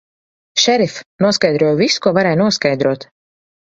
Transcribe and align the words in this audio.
Šerif, 0.63 0.95
noskaidroju 1.27 1.79
visu, 1.85 2.03
ko 2.09 2.17
varēja 2.21 2.43
noskaidrot. 2.45 3.13